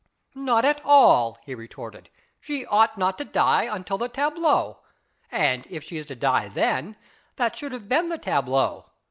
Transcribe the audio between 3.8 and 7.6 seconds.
the tableau. And if she had to die then, that